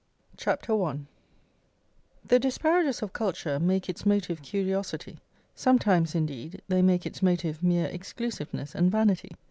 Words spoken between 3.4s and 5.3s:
make its motive curiosity;